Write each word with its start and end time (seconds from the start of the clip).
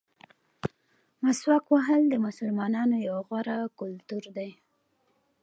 مسواک 1.23 1.65
وهل 1.73 2.01
د 2.09 2.15
مسلمانانو 2.25 2.95
یو 3.07 3.17
غوره 3.27 3.57
کلتور 3.79 4.23
دی. 4.37 4.49